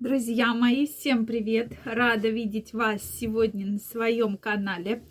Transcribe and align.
Друзья 0.00 0.54
мои, 0.54 0.86
всем 0.86 1.26
привет! 1.26 1.72
Рада 1.84 2.28
видеть 2.28 2.72
вас 2.72 3.02
сегодня 3.02 3.66
на 3.66 3.80
своем 3.80 4.36
канале. 4.36 5.02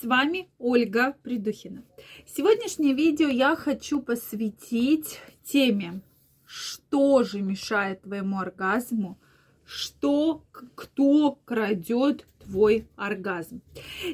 С 0.00 0.04
вами 0.06 0.48
Ольга 0.58 1.14
Придухина. 1.22 1.84
Сегодняшнее 2.26 2.94
видео 2.94 3.28
я 3.28 3.54
хочу 3.54 4.00
посвятить 4.00 5.20
теме, 5.44 6.00
что 6.46 7.22
же 7.22 7.42
мешает 7.42 8.00
твоему 8.00 8.38
оргазму, 8.38 9.20
что, 9.66 10.42
кто 10.74 11.38
крадет 11.44 12.24
твой 12.42 12.88
оргазм. 12.96 13.60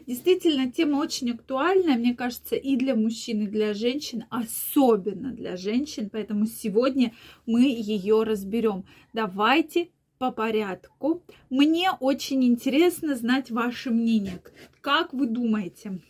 Действительно, 0.09 0.73
тема 0.73 0.97
очень 0.97 1.31
актуальная, 1.31 1.97
мне 1.97 2.17
кажется, 2.17 2.57
и 2.57 2.75
для 2.75 2.97
мужчин, 2.97 3.43
и 3.43 3.47
для 3.47 3.75
женщин, 3.75 4.25
особенно 4.31 5.31
для 5.31 5.57
женщин, 5.57 6.11
поэтому 6.11 6.47
сегодня 6.47 7.15
мы 7.47 7.63
ее 7.63 8.25
разберем. 8.25 8.85
Давайте 9.13 9.91
по 10.19 10.33
порядку. 10.33 11.23
Мне 11.51 11.91
очень 12.01 12.45
интересно 12.45 13.17
знать 13.17 13.51
ваше 13.51 13.91
мнение. 13.91 14.41
Как 14.81 15.13
вы 15.13 15.27
думаете, 15.27 16.01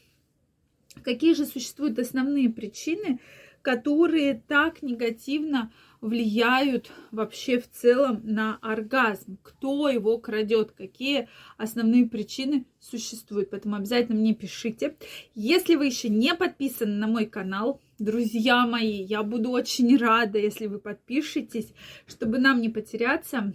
какие 1.02 1.34
же 1.34 1.44
существуют 1.44 1.98
основные 1.98 2.50
причины, 2.50 3.20
которые 3.62 4.40
так 4.46 4.82
негативно 4.82 5.72
влияют 6.00 6.92
вообще 7.10 7.58
в 7.58 7.68
целом 7.68 8.20
на 8.22 8.58
оргазм? 8.62 9.38
Кто 9.42 9.88
его 9.88 10.18
крадет? 10.18 10.70
Какие 10.70 11.28
основные 11.56 12.06
причины 12.06 12.64
существуют? 12.78 13.50
Поэтому 13.50 13.74
обязательно 13.76 14.20
мне 14.20 14.34
пишите. 14.34 14.96
Если 15.34 15.74
вы 15.74 15.86
еще 15.86 16.08
не 16.08 16.34
подписаны 16.34 16.92
на 16.92 17.08
мой 17.08 17.26
канал, 17.26 17.80
друзья 17.98 18.66
мои, 18.66 19.02
я 19.02 19.24
буду 19.24 19.50
очень 19.50 19.96
рада, 19.96 20.38
если 20.38 20.66
вы 20.66 20.78
подпишетесь, 20.78 21.72
чтобы 22.06 22.38
нам 22.38 22.60
не 22.60 22.68
потеряться 22.68 23.52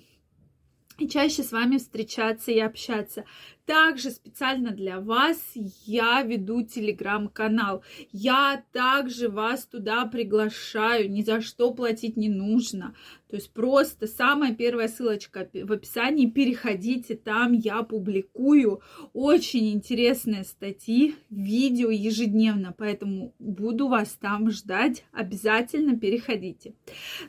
и 1.02 1.10
чаще 1.10 1.44
с 1.44 1.52
вами 1.52 1.78
встречаться 1.78 2.52
и 2.52 2.60
общаться. 2.60 3.26
Также 3.66 4.10
специально 4.10 4.72
для 4.72 5.00
вас 5.00 5.40
я 5.86 6.22
веду 6.24 6.62
телеграм-канал. 6.64 7.84
Я 8.12 8.64
также 8.72 9.30
вас 9.30 9.66
туда 9.66 10.06
приглашаю. 10.06 11.10
Ни 11.10 11.22
за 11.22 11.42
что 11.42 11.72
платить 11.72 12.18
не 12.18 12.30
нужно. 12.30 12.96
То 13.30 13.38
есть 13.38 13.54
просто 13.54 14.08
самая 14.08 14.54
первая 14.54 14.88
ссылочка 14.88 15.48
в 15.54 15.72
описании. 15.72 16.30
Переходите, 16.30 17.16
там 17.16 17.54
я 17.54 17.82
публикую 17.84 18.82
очень 19.14 19.72
интересные 19.72 20.44
статьи, 20.44 21.16
видео 21.30 21.92
ежедневно. 21.92 22.76
Поэтому 22.78 23.34
буду 23.40 23.88
вас 23.88 24.18
там 24.20 24.52
ждать. 24.52 25.06
Обязательно 25.14 25.98
переходите. 25.98 26.74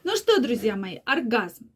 Ну 0.02 0.16
что, 0.16 0.40
друзья 0.40 0.76
мои, 0.76 0.98
оргазм. 1.04 1.70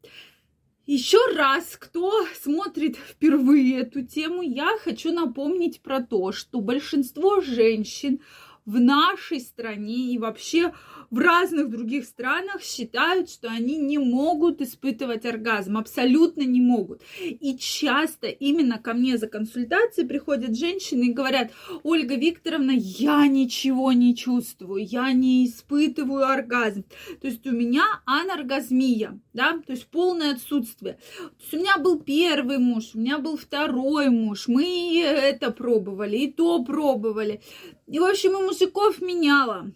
Еще 0.87 1.17
раз, 1.35 1.75
кто 1.77 2.25
смотрит 2.41 2.95
впервые 2.95 3.81
эту 3.81 4.03
тему, 4.03 4.41
я 4.41 4.77
хочу 4.81 5.11
напомнить 5.11 5.81
про 5.81 6.01
то, 6.01 6.31
что 6.31 6.61
большинство 6.61 7.41
женщин 7.41 8.21
в 8.65 8.79
нашей 8.79 9.41
стране 9.41 10.13
и 10.13 10.17
вообще 10.17 10.73
в 11.09 11.19
разных 11.19 11.69
других 11.69 12.05
странах 12.05 12.61
считают, 12.61 13.29
что 13.29 13.49
они 13.49 13.77
не 13.77 13.97
могут 13.97 14.61
испытывать 14.61 15.25
оргазм, 15.25 15.77
абсолютно 15.77 16.41
не 16.43 16.61
могут. 16.61 17.01
И 17.21 17.57
часто 17.57 18.27
именно 18.27 18.77
ко 18.77 18.93
мне 18.93 19.17
за 19.17 19.27
консультацией 19.27 20.07
приходят 20.07 20.57
женщины 20.57 21.05
и 21.05 21.13
говорят, 21.13 21.51
Ольга 21.83 22.15
Викторовна, 22.15 22.71
я 22.71 23.27
ничего 23.27 23.91
не 23.93 24.15
чувствую, 24.15 24.85
я 24.85 25.11
не 25.13 25.45
испытываю 25.45 26.25
оргазм. 26.25 26.83
То 27.21 27.27
есть 27.27 27.45
у 27.47 27.51
меня 27.51 27.85
аноргазмия, 28.05 29.19
да, 29.33 29.59
то 29.65 29.73
есть 29.73 29.87
полное 29.87 30.33
отсутствие. 30.33 30.99
То 31.17 31.41
есть 31.41 31.53
у 31.53 31.57
меня 31.57 31.77
был 31.77 31.99
первый 31.99 32.57
муж, 32.57 32.91
у 32.93 32.99
меня 32.99 33.17
был 33.17 33.37
второй 33.37 34.09
муж, 34.09 34.47
мы 34.47 35.01
это 35.01 35.51
пробовали, 35.51 36.17
и 36.17 36.31
то 36.31 36.63
пробовали. 36.63 37.41
И, 37.87 37.99
в 37.99 38.03
общем, 38.03 38.31
и 38.31 38.43
мужиков 38.43 39.01
меняла. 39.01 39.71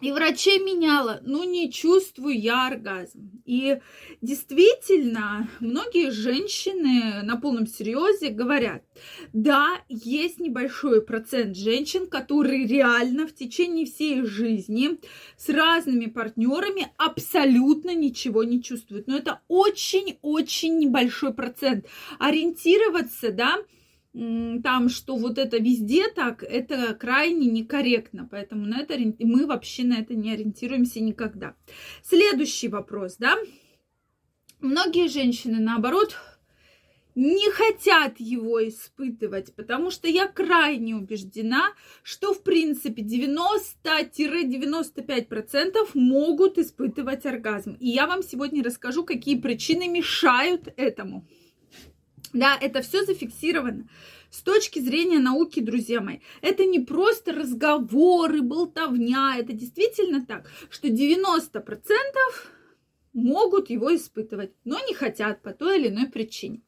И 0.00 0.12
врачей 0.12 0.58
меняла, 0.58 1.20
но 1.24 1.44
не 1.44 1.70
чувствую 1.70 2.40
я 2.40 2.68
оргазм. 2.68 3.42
И 3.44 3.78
действительно, 4.22 5.48
многие 5.60 6.10
женщины 6.10 7.22
на 7.22 7.36
полном 7.36 7.66
серьезе 7.66 8.30
говорят, 8.30 8.82
да, 9.34 9.82
есть 9.88 10.38
небольшой 10.38 11.02
процент 11.02 11.56
женщин, 11.56 12.06
которые 12.06 12.66
реально 12.66 13.26
в 13.26 13.34
течение 13.34 13.84
всей 13.84 14.22
жизни 14.24 14.98
с 15.36 15.48
разными 15.50 16.06
партнерами 16.06 16.88
абсолютно 16.96 17.94
ничего 17.94 18.42
не 18.42 18.62
чувствуют. 18.62 19.06
Но 19.06 19.16
это 19.16 19.42
очень-очень 19.48 20.78
небольшой 20.78 21.34
процент. 21.34 21.86
Ориентироваться, 22.18 23.32
да, 23.32 23.56
там, 24.12 24.88
что 24.88 25.16
вот 25.16 25.38
это 25.38 25.58
везде 25.58 26.08
так, 26.08 26.42
это 26.42 26.94
крайне 26.94 27.46
некорректно. 27.46 28.26
Поэтому 28.30 28.66
на 28.66 28.80
это 28.80 28.98
мы 29.20 29.46
вообще 29.46 29.84
на 29.84 30.00
это 30.00 30.14
не 30.14 30.32
ориентируемся 30.32 31.00
никогда. 31.00 31.54
Следующий 32.02 32.68
вопрос, 32.68 33.16
да. 33.18 33.36
Многие 34.60 35.08
женщины, 35.08 35.60
наоборот, 35.60 36.16
не 37.14 37.50
хотят 37.50 38.20
его 38.20 38.66
испытывать, 38.66 39.54
потому 39.54 39.90
что 39.90 40.08
я 40.08 40.26
крайне 40.26 40.96
убеждена, 40.96 41.72
что 42.02 42.34
в 42.34 42.42
принципе 42.42 43.02
90-95% 43.02 45.90
могут 45.94 46.58
испытывать 46.58 47.26
оргазм. 47.26 47.76
И 47.80 47.88
я 47.88 48.06
вам 48.06 48.22
сегодня 48.22 48.62
расскажу, 48.62 49.04
какие 49.04 49.40
причины 49.40 49.88
мешают 49.88 50.68
этому. 50.76 51.26
Да, 52.32 52.56
это 52.60 52.82
все 52.82 53.04
зафиксировано. 53.04 53.88
С 54.30 54.42
точки 54.42 54.78
зрения 54.78 55.18
науки, 55.18 55.60
друзья 55.60 56.00
мои, 56.00 56.18
это 56.40 56.64
не 56.64 56.78
просто 56.78 57.32
разговоры, 57.32 58.42
болтовня, 58.42 59.36
это 59.36 59.52
действительно 59.52 60.24
так, 60.24 60.48
что 60.70 60.86
90% 60.86 61.64
могут 63.12 63.70
его 63.70 63.94
испытывать, 63.94 64.52
но 64.64 64.78
не 64.86 64.94
хотят 64.94 65.42
по 65.42 65.52
той 65.52 65.80
или 65.80 65.88
иной 65.88 66.06
причине. 66.06 66.62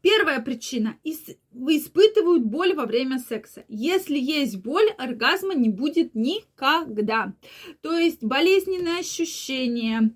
Первая 0.00 0.40
причина– 0.40 0.98
испытывают 1.04 2.44
боль 2.44 2.74
во 2.74 2.86
время 2.86 3.18
секса. 3.18 3.64
Если 3.68 4.18
есть 4.18 4.56
боль, 4.56 4.88
оргазма 4.98 5.54
не 5.54 5.68
будет 5.68 6.14
никогда. 6.14 7.34
То 7.80 7.92
есть 7.98 8.22
болезненные 8.22 9.00
ощущения, 9.00 10.14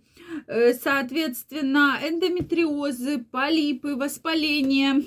соответственно, 0.82 1.98
эндометриозы, 2.02 3.18
полипы, 3.18 3.96
воспаление, 3.96 5.04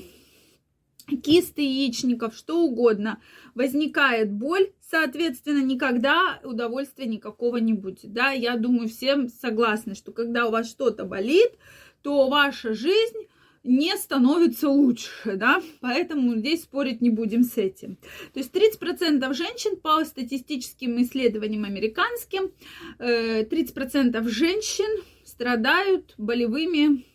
кисты 1.24 1.62
яичников, 1.62 2.36
что 2.36 2.62
угодно. 2.62 3.22
Возникает 3.56 4.32
боль, 4.32 4.72
соответственно, 4.82 5.64
никогда 5.64 6.40
удовольствия 6.44 7.06
никакого 7.06 7.58
не 7.58 7.74
будет. 7.74 8.14
Да, 8.14 8.32
я 8.32 8.58
думаю, 8.58 8.90
всем 8.90 9.30
согласны, 9.30 9.96
что 9.96 10.12
когда 10.12 10.48
у 10.48 10.52
вас 10.52 10.70
что-то 10.70 11.06
болит, 11.06 11.52
то 12.02 12.30
ваша 12.30 12.74
жизнь 12.74 13.28
не 13.64 13.96
становится 13.96 14.70
лучше, 14.70 15.36
да, 15.38 15.62
поэтому 15.80 16.36
здесь 16.36 16.64
спорить 16.64 17.02
не 17.02 17.10
будем 17.10 17.44
с 17.44 17.58
этим. 17.58 17.96
То 18.34 18.40
есть 18.40 18.54
30% 18.54 19.34
женщин 19.34 19.78
по 19.78 20.04
статистическим 20.04 21.02
исследованиям 21.02 21.64
американским, 21.64 22.52
30% 23.00 24.16
э, 24.16 24.30
женщин 24.30 25.04
страдают 25.24 26.14
болевыми 26.18 27.06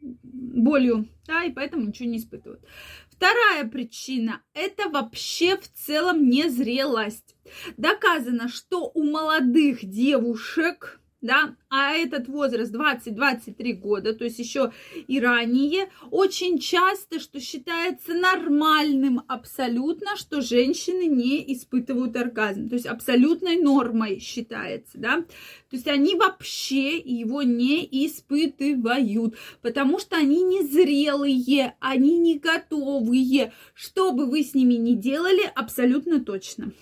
болью, 0.00 1.08
да, 1.26 1.44
и 1.44 1.52
поэтому 1.52 1.86
ничего 1.86 2.08
не 2.08 2.18
испытывают. 2.18 2.64
Вторая 3.10 3.66
причина– 3.66 4.42
это 4.54 4.88
вообще 4.88 5.56
в 5.56 5.68
целом 5.72 6.28
незрелость. 6.28 7.34
Доказано, 7.76 8.48
что 8.48 8.90
у 8.92 9.02
молодых 9.04 9.84
девушек 9.84 11.00
да, 11.20 11.56
а 11.70 11.92
этот 11.92 12.28
возраст 12.28 12.72
20-23 12.74 13.72
года, 13.74 14.14
то 14.14 14.24
есть 14.24 14.38
еще 14.38 14.72
и 15.06 15.18
ранее, 15.18 15.90
очень 16.10 16.58
часто, 16.58 17.18
что 17.20 17.40
считается 17.40 18.14
нормальным 18.14 19.22
абсолютно, 19.26 20.16
что 20.16 20.40
женщины 20.40 21.06
не 21.06 21.52
испытывают 21.54 22.16
оргазм, 22.16 22.68
то 22.68 22.74
есть 22.74 22.86
абсолютной 22.86 23.56
нормой 23.56 24.20
считается, 24.20 24.98
да, 24.98 25.16
то 25.20 25.76
есть 25.76 25.88
они 25.88 26.14
вообще 26.14 26.98
его 26.98 27.42
не 27.42 27.84
испытывают, 28.06 29.36
потому 29.62 29.98
что 29.98 30.16
они 30.16 30.42
незрелые, 30.42 31.74
они 31.80 32.18
не 32.18 32.38
готовые, 32.38 33.52
что 33.74 34.12
бы 34.12 34.26
вы 34.26 34.42
с 34.42 34.54
ними 34.54 34.74
ни 34.74 34.94
делали, 34.94 35.50
абсолютно 35.54 36.20
точно. 36.20 36.72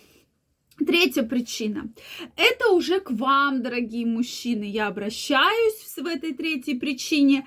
Третья 0.78 1.22
причина. 1.22 1.92
Это 2.36 2.70
уже 2.70 3.00
к 3.00 3.10
вам, 3.10 3.62
дорогие 3.62 4.06
мужчины. 4.06 4.64
Я 4.64 4.88
обращаюсь 4.88 5.96
в 5.96 6.06
этой 6.06 6.34
третьей 6.34 6.78
причине. 6.78 7.46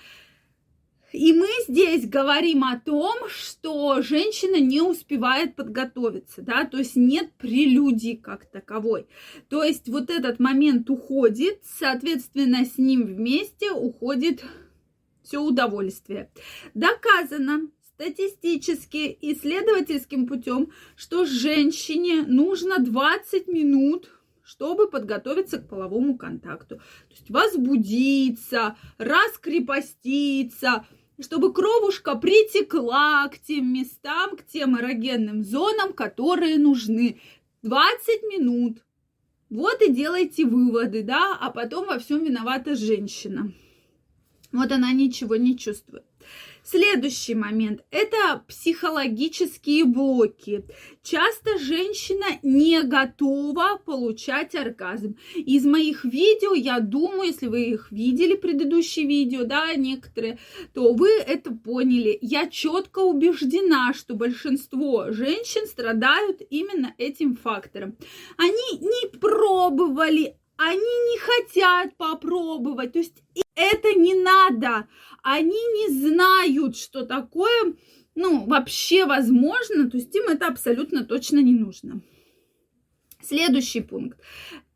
И 1.12 1.34
мы 1.34 1.48
здесь 1.68 2.08
говорим 2.08 2.64
о 2.64 2.80
том, 2.80 3.16
что 3.30 4.02
женщина 4.02 4.60
не 4.60 4.82
успевает 4.82 5.56
подготовиться, 5.56 6.42
да, 6.42 6.66
то 6.66 6.78
есть 6.78 6.98
нет 6.98 7.32
прелюдии 7.38 8.16
как 8.16 8.46
таковой. 8.46 9.08
То 9.50 9.64
есть 9.64 9.88
вот 9.88 10.10
этот 10.10 10.40
момент 10.40 10.90
уходит, 10.90 11.62
соответственно, 11.64 12.66
с 12.66 12.78
ним 12.78 13.06
вместе 13.06 13.72
уходит 13.72 14.44
все 15.24 15.40
удовольствие. 15.40 16.30
Доказано 16.74 17.70
статистически, 17.98 19.18
исследовательским 19.22 20.28
путем, 20.28 20.72
что 20.96 21.26
женщине 21.26 22.22
нужно 22.22 22.78
20 22.80 23.48
минут 23.48 24.12
чтобы 24.44 24.90
подготовиться 24.90 25.58
к 25.58 25.68
половому 25.68 26.18
контакту. 26.18 26.78
То 26.78 26.84
есть 27.10 27.30
возбудиться, 27.30 28.78
раскрепоститься, 28.98 30.86
чтобы 31.20 31.52
кровушка 31.52 32.16
притекла 32.16 33.28
к 33.28 33.40
тем 33.40 33.74
местам, 33.74 34.38
к 34.38 34.46
тем 34.46 34.80
эрогенным 34.80 35.44
зонам, 35.44 35.92
которые 35.92 36.58
нужны. 36.58 37.20
20 37.64 38.24
минут. 38.32 38.86
Вот 39.50 39.82
и 39.82 39.92
делайте 39.92 40.46
выводы, 40.46 41.04
да, 41.04 41.38
а 41.38 41.52
потом 41.52 41.86
во 41.86 42.00
всем 42.00 42.24
виновата 42.24 42.78
женщина. 42.78 43.52
Вот 44.54 44.72
она 44.72 44.94
ничего 44.94 45.36
не 45.36 45.58
чувствует. 45.58 46.07
Следующий 46.70 47.34
момент– 47.34 47.86
это 47.92 48.44
психологические 48.46 49.86
блоки. 49.86 50.66
Часто 51.02 51.58
женщина 51.60 52.26
не 52.44 52.84
готова 52.84 53.82
получать 53.86 54.54
оргазм. 54.54 55.16
Из 55.34 55.66
моих 55.66 56.04
видео, 56.04 56.54
я 56.54 56.82
думаю, 56.82 57.28
если 57.28 57.48
вы 57.48 57.70
их 57.70 57.90
видели, 57.90 58.36
предыдущие 58.36 59.08
видео, 59.08 59.46
да, 59.46 59.74
некоторые, 59.76 60.40
то 60.74 60.94
вы 60.94 61.08
это 61.08 61.52
поняли. 61.52 62.18
Я 62.22 62.50
четко 62.50 63.00
убеждена, 63.00 63.94
что 63.94 64.16
большинство 64.16 65.14
женщин 65.14 65.68
страдают 65.68 66.42
именно 66.50 66.94
этим 66.98 67.38
фактором. 67.38 67.96
Они 68.36 68.80
не 68.82 69.08
пробовали 69.18 70.36
они 70.58 70.82
не 70.82 71.20
хотят 71.20 71.96
попробовать. 71.98 72.94
То 72.94 73.00
есть 73.00 73.24
это 73.56 73.94
не 73.94 74.16
надо. 74.16 74.88
Они 75.24 75.52
не 75.52 75.90
знают, 75.90 76.78
что 76.78 77.06
такое, 77.06 77.76
ну, 78.16 78.46
вообще 78.46 79.06
возможно. 79.06 79.90
То 79.90 79.98
есть 79.98 80.16
им 80.16 80.28
это 80.28 80.48
абсолютно 80.48 81.06
точно 81.06 81.40
не 81.40 81.54
нужно. 81.54 82.02
Следующий 83.28 83.82
пункт 83.82 84.18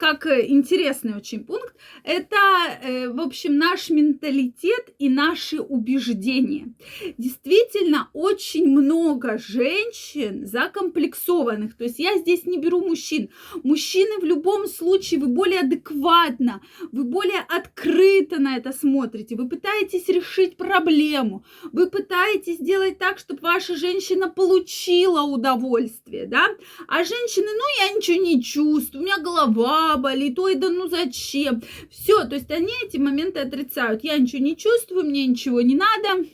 как 0.01 0.25
э, 0.25 0.47
интересный 0.47 1.15
очень 1.15 1.43
пункт, 1.43 1.75
это, 2.03 2.35
э, 2.81 3.09
в 3.09 3.19
общем, 3.19 3.57
наш 3.57 3.91
менталитет 3.91 4.89
и 4.97 5.09
наши 5.09 5.61
убеждения. 5.61 6.73
Действительно, 7.19 8.09
очень 8.13 8.67
много 8.67 9.37
женщин 9.37 10.47
закомплексованных. 10.47 11.77
То 11.77 11.83
есть 11.83 11.99
я 11.99 12.17
здесь 12.17 12.45
не 12.47 12.57
беру 12.57 12.81
мужчин. 12.81 13.29
Мужчины 13.63 14.19
в 14.19 14.23
любом 14.23 14.65
случае, 14.65 15.19
вы 15.19 15.27
более 15.27 15.59
адекватно, 15.59 16.61
вы 16.91 17.03
более 17.03 17.45
открыто 17.47 18.39
на 18.39 18.57
это 18.57 18.71
смотрите. 18.71 19.35
Вы 19.35 19.47
пытаетесь 19.47 20.07
решить 20.07 20.57
проблему. 20.57 21.45
Вы 21.71 21.91
пытаетесь 21.91 22.57
сделать 22.57 22.97
так, 22.97 23.19
чтобы 23.19 23.41
ваша 23.41 23.75
женщина 23.75 24.29
получила 24.29 25.21
удовольствие, 25.21 26.25
да? 26.25 26.47
А 26.87 27.03
женщины, 27.03 27.49
ну, 27.53 27.85
я 27.85 27.93
ничего 27.93 28.17
чувствую, 28.41 29.01
у 29.01 29.05
меня 29.05 29.17
голова 29.19 29.97
болит, 29.97 30.37
ой, 30.39 30.55
да 30.55 30.69
ну 30.69 30.87
зачем? 30.87 31.61
Все, 31.89 32.25
то 32.25 32.35
есть 32.35 32.51
они 32.51 32.73
эти 32.83 32.97
моменты 32.97 33.39
отрицают. 33.39 34.03
Я 34.03 34.17
ничего 34.17 34.43
не 34.43 34.57
чувствую, 34.57 35.05
мне 35.05 35.25
ничего 35.27 35.61
не 35.61 35.75
надо 35.75 36.25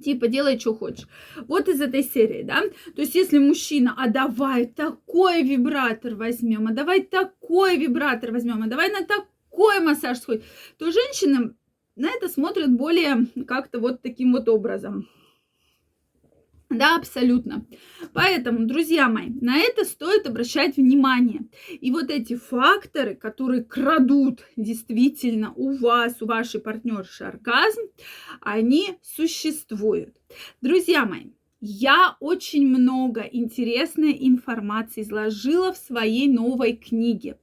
типа 0.00 0.28
делай, 0.28 0.58
что 0.58 0.74
хочешь. 0.74 1.06
Вот 1.48 1.68
из 1.68 1.80
этой 1.80 2.02
серии, 2.02 2.42
да. 2.42 2.62
То 2.94 3.02
есть, 3.02 3.14
если 3.14 3.38
мужчина, 3.38 3.94
а 3.96 4.08
давай 4.08 4.66
такой 4.66 5.42
вибратор 5.42 6.14
возьмем, 6.14 6.66
а 6.68 6.72
давай 6.72 7.02
такой 7.02 7.76
вибратор 7.76 8.32
возьмем, 8.32 8.62
а 8.62 8.66
давай 8.66 8.90
на 8.90 9.04
такой 9.04 9.80
массаж 9.80 10.18
сходим, 10.18 10.42
то 10.78 10.90
женщины 10.90 11.54
на 11.96 12.10
это 12.10 12.28
смотрят 12.28 12.70
более 12.70 13.26
как-то 13.46 13.78
вот 13.78 14.02
таким 14.02 14.32
вот 14.32 14.48
образом. 14.48 15.08
Да, 16.70 16.96
абсолютно. 16.96 17.66
Поэтому, 18.12 18.66
друзья 18.66 19.08
мои, 19.08 19.28
на 19.40 19.58
это 19.58 19.84
стоит 19.84 20.26
обращать 20.26 20.76
внимание. 20.76 21.42
И 21.68 21.90
вот 21.90 22.10
эти 22.10 22.36
факторы, 22.36 23.14
которые 23.14 23.62
крадут 23.62 24.40
действительно 24.56 25.52
у 25.54 25.76
вас, 25.76 26.20
у 26.20 26.26
вашей 26.26 26.60
партнерши 26.60 27.24
оргазм, 27.24 27.82
они 28.40 28.98
существуют. 29.02 30.16
Друзья 30.62 31.04
мои, 31.04 31.30
я 31.66 32.16
очень 32.20 32.68
много 32.68 33.22
интересной 33.22 34.14
информации 34.20 35.00
изложила 35.00 35.72
в 35.72 35.78
своей 35.78 36.28
новой 36.28 36.76
книге. 36.76 37.38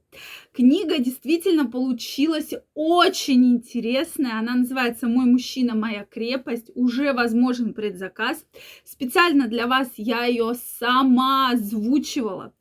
Книга 0.52 0.98
действительно 0.98 1.66
получилась 1.66 2.52
очень 2.74 3.44
интересная. 3.52 4.38
Она 4.38 4.54
называется 4.54 5.08
«Мой 5.08 5.24
мужчина, 5.24 5.74
моя 5.74 6.04
крепость». 6.04 6.70
Уже 6.76 7.12
возможен 7.12 7.74
предзаказ. 7.74 8.46
Специально 8.84 9.48
для 9.48 9.66
вас 9.66 9.88
я 9.96 10.24
ее 10.26 10.54
сама 10.78 11.50
озвучивала. 11.50 12.54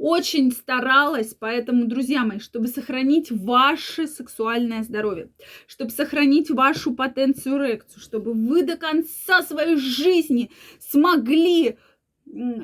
Очень 0.00 0.52
старалась, 0.52 1.34
поэтому, 1.34 1.86
друзья 1.86 2.24
мои, 2.24 2.38
чтобы 2.38 2.68
сохранить 2.68 3.32
ваше 3.32 4.06
сексуальное 4.06 4.84
здоровье, 4.84 5.28
чтобы 5.66 5.90
сохранить 5.90 6.50
вашу 6.52 6.94
потенцию 6.94 7.56
эрекцию, 7.56 8.00
чтобы 8.00 8.32
вы 8.32 8.62
до 8.62 8.76
конца 8.76 9.42
своей 9.42 9.74
жизни 9.76 10.52
смогли 10.78 11.78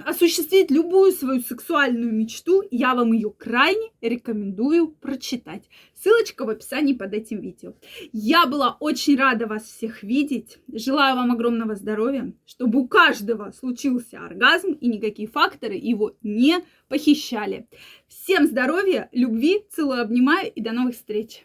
осуществить 0.05 0.71
любую 0.71 1.13
свою 1.13 1.41
сексуальную 1.41 2.13
мечту, 2.13 2.63
я 2.71 2.95
вам 2.95 3.13
ее 3.13 3.31
крайне 3.31 3.91
рекомендую 4.01 4.89
прочитать. 4.89 5.65
Ссылочка 5.95 6.45
в 6.45 6.49
описании 6.51 6.95
под 6.95 7.15
этим 7.15 7.41
видео. 7.41 7.75
Я 8.13 8.47
была 8.47 8.77
очень 8.81 9.17
рада 9.17 9.47
вас 9.47 9.65
всех 9.65 10.03
видеть. 10.03 10.59
Желаю 10.69 11.17
вам 11.17 11.33
огромного 11.33 11.75
здоровья, 11.75 12.33
чтобы 12.47 12.81
у 12.81 12.89
каждого 12.89 13.53
случился 13.53 14.19
оргазм 14.19 14.73
и 14.73 14.89
никакие 14.89 15.29
факторы 15.29 15.75
его 15.75 16.17
не 16.23 16.59
похищали. 16.89 17.67
Всем 18.09 18.47
здоровья, 18.47 19.09
любви, 19.13 19.65
целую, 19.71 20.03
обнимаю 20.03 20.53
и 20.53 20.61
до 20.61 20.73
новых 20.73 20.95
встреч! 20.95 21.45